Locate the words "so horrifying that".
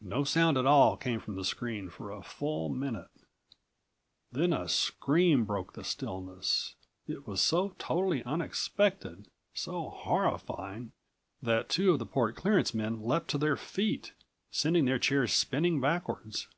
9.52-11.68